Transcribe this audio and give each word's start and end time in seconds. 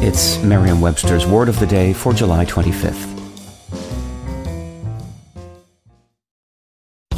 It's 0.00 0.40
Merriam 0.44 0.80
Webster's 0.80 1.26
Word 1.26 1.48
of 1.48 1.58
the 1.58 1.66
Day 1.66 1.92
for 1.92 2.12
July 2.12 2.44
25th. 2.44 3.17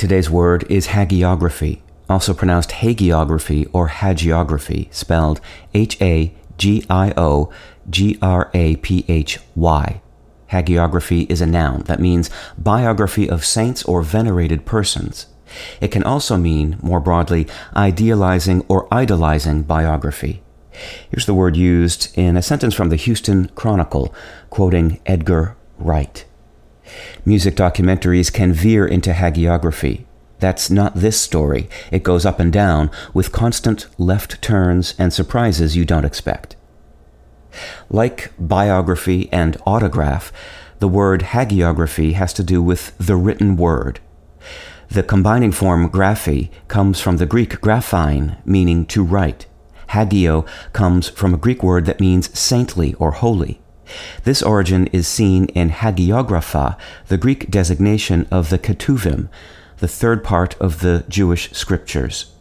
Today's 0.00 0.30
word 0.30 0.64
is 0.70 0.86
hagiography, 0.86 1.82
also 2.08 2.32
pronounced 2.32 2.70
hagiography 2.70 3.68
or 3.70 3.90
hagiography, 3.90 4.90
spelled 4.94 5.42
H 5.74 6.00
A 6.00 6.32
G 6.56 6.86
I 6.88 7.12
O 7.18 7.52
G 7.90 8.16
R 8.22 8.50
A 8.54 8.76
P 8.76 9.04
H 9.08 9.40
Y. 9.54 10.00
Hagiography 10.52 11.30
is 11.30 11.42
a 11.42 11.46
noun 11.46 11.82
that 11.82 12.00
means 12.00 12.30
biography 12.56 13.28
of 13.28 13.44
saints 13.44 13.84
or 13.84 14.00
venerated 14.00 14.64
persons. 14.64 15.26
It 15.82 15.88
can 15.88 16.04
also 16.04 16.38
mean, 16.38 16.78
more 16.80 17.00
broadly, 17.00 17.46
idealizing 17.76 18.64
or 18.68 18.88
idolizing 18.90 19.64
biography. 19.64 20.42
Here's 21.10 21.26
the 21.26 21.34
word 21.34 21.58
used 21.58 22.08
in 22.16 22.38
a 22.38 22.42
sentence 22.42 22.72
from 22.72 22.88
the 22.88 22.96
Houston 22.96 23.48
Chronicle, 23.48 24.14
quoting 24.48 24.98
Edgar 25.04 25.58
Wright. 25.76 26.24
Music 27.24 27.54
documentaries 27.54 28.32
can 28.32 28.52
veer 28.52 28.86
into 28.86 29.12
hagiography. 29.12 30.04
That's 30.38 30.70
not 30.70 30.94
this 30.94 31.20
story. 31.20 31.68
It 31.90 32.02
goes 32.02 32.24
up 32.24 32.40
and 32.40 32.52
down 32.52 32.90
with 33.12 33.32
constant 33.32 33.86
left 33.98 34.40
turns 34.40 34.94
and 34.98 35.12
surprises 35.12 35.76
you 35.76 35.84
don't 35.84 36.04
expect. 36.04 36.56
Like 37.90 38.32
biography 38.38 39.28
and 39.32 39.56
autograph, 39.66 40.32
the 40.78 40.88
word 40.88 41.20
hagiography 41.20 42.14
has 42.14 42.32
to 42.34 42.42
do 42.42 42.62
with 42.62 42.96
the 42.96 43.16
written 43.16 43.56
word. 43.56 44.00
The 44.88 45.02
combining 45.02 45.52
form 45.52 45.90
graphy 45.90 46.50
comes 46.68 47.00
from 47.00 47.18
the 47.18 47.26
Greek 47.26 47.60
graphein, 47.60 48.38
meaning 48.46 48.86
to 48.86 49.04
write. 49.04 49.46
Hagio 49.90 50.46
comes 50.72 51.08
from 51.08 51.34
a 51.34 51.38
Greek 51.38 51.62
word 51.62 51.84
that 51.86 52.00
means 52.00 52.36
saintly 52.38 52.94
or 52.94 53.10
holy. 53.10 53.60
This 54.24 54.42
origin 54.42 54.86
is 54.88 55.08
seen 55.08 55.46
in 55.46 55.70
hagiographa, 55.70 56.76
the 57.08 57.18
Greek 57.18 57.50
designation 57.50 58.26
of 58.30 58.50
the 58.50 58.58
Ketuvim, 58.58 59.28
the 59.78 59.88
third 59.88 60.22
part 60.22 60.58
of 60.60 60.80
the 60.80 61.04
Jewish 61.08 61.50
scriptures. 61.52 62.32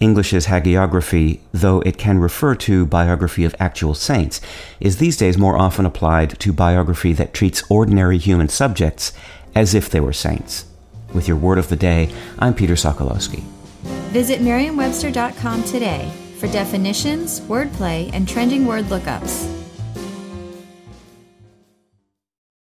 English's 0.00 0.46
hagiography, 0.46 1.38
though 1.52 1.80
it 1.82 1.96
can 1.96 2.18
refer 2.18 2.56
to 2.56 2.84
biography 2.86 3.44
of 3.44 3.54
actual 3.60 3.94
saints, 3.94 4.40
is 4.80 4.96
these 4.96 5.16
days 5.16 5.38
more 5.38 5.56
often 5.56 5.86
applied 5.86 6.38
to 6.40 6.52
biography 6.52 7.12
that 7.12 7.32
treats 7.32 7.62
ordinary 7.70 8.18
human 8.18 8.48
subjects 8.48 9.12
as 9.54 9.74
if 9.74 9.88
they 9.88 10.00
were 10.00 10.12
saints. 10.12 10.64
With 11.14 11.28
your 11.28 11.36
word 11.36 11.58
of 11.58 11.68
the 11.68 11.76
day, 11.76 12.10
I'm 12.38 12.54
Peter 12.54 12.74
Sokolowski. 12.74 13.44
Visit 14.10 14.40
merriam-webster.com 14.40 15.62
today 15.64 16.10
for 16.38 16.48
definitions, 16.48 17.40
wordplay, 17.42 18.10
and 18.12 18.28
trending 18.28 18.66
word 18.66 18.86
lookups. 18.86 19.61